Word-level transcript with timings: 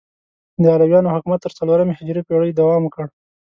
د 0.61 0.63
علویانو 0.73 1.13
حکومت 1.15 1.39
تر 1.45 1.51
څلورمې 1.57 1.93
هجري 1.99 2.21
پیړۍ 2.27 2.51
دوام 2.53 2.81
وکړ. 2.83 3.05